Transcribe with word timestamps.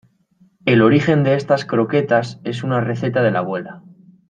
El 0.65 0.81
origen 0.81 1.23
de 1.23 1.35
estas 1.35 1.63
croquetas 1.63 2.39
es 2.43 2.63
una 2.63 2.81
receta 2.81 3.21
de 3.21 3.29
la 3.29 3.37
abuela. 3.41 3.83